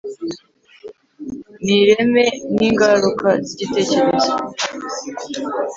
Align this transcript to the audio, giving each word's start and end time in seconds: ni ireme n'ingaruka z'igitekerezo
ni 1.63 1.73
ireme 1.81 2.23
n'ingaruka 2.57 3.29
z'igitekerezo 3.45 4.31